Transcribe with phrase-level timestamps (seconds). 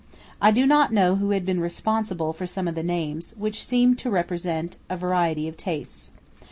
[0.41, 3.99] I do not know who had been responsible for some of the names, which seemed
[3.99, 6.09] to represent a variety of tastes.